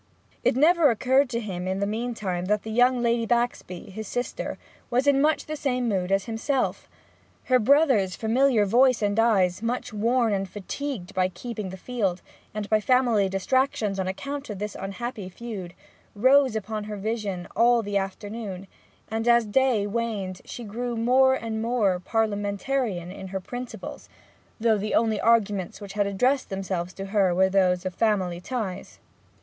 [0.43, 4.57] It never occurred to him that in the meantime the young Lady Baxby, his sister,
[4.89, 6.89] was in much the same mood as himself.
[7.43, 12.67] Her brother's familiar voice and eyes, much worn and fatigued by keeping the field, and
[12.67, 15.75] by family distractions on account of this unhappy feud,
[16.15, 18.65] rose upon her vision all the afternoon,
[19.11, 24.09] and as day waned she grew more and more Parliamentarian in her principles,
[24.59, 28.97] though the only arguments which had addressed themselves to her were those of family ties.